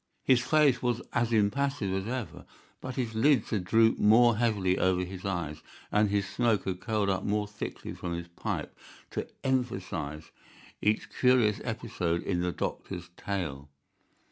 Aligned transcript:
His 0.23 0.39
face 0.41 0.81
was 0.81 0.99
as 1.13 1.31
impassive 1.31 1.93
as 1.93 2.07
ever, 2.11 2.47
but 2.79 2.95
his 2.95 3.13
lids 3.13 3.51
had 3.51 3.63
drooped 3.63 3.99
more 3.99 4.37
heavily 4.37 4.79
over 4.79 5.05
his 5.05 5.25
eyes, 5.25 5.61
and 5.91 6.09
his 6.09 6.27
smoke 6.27 6.63
had 6.65 6.79
curled 6.79 7.07
up 7.11 7.23
more 7.23 7.47
thickly 7.47 7.93
from 7.93 8.13
his 8.13 8.27
pipe 8.29 8.75
to 9.11 9.27
emphasize 9.43 10.31
each 10.81 11.11
curious 11.11 11.61
episode 11.63 12.23
in 12.23 12.41
the 12.41 12.51
doctor's 12.51 13.09
tale. 13.15 13.69